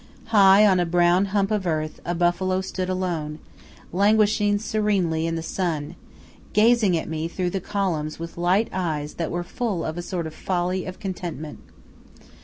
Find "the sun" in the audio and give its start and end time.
5.35-5.95